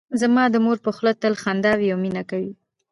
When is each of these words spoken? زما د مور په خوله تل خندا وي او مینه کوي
زما 0.21 0.43
د 0.53 0.55
مور 0.65 0.77
په 0.85 0.91
خوله 0.95 1.13
تل 1.21 1.33
خندا 1.43 1.71
وي 1.79 1.87
او 1.93 1.99
مینه 2.03 2.23
کوي 2.29 2.51